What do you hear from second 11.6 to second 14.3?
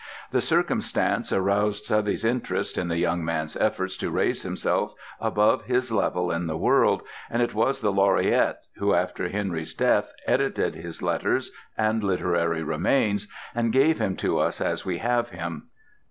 and literary remains, and gave him